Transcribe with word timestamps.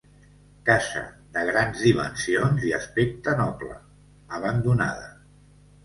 Casa 0.69 1.03
de 1.35 1.43
grans 1.51 1.83
dimensions 1.89 2.67
i 2.71 2.75
aspecte 2.81 3.39
noble, 3.45 3.79
abandonada. 4.41 5.11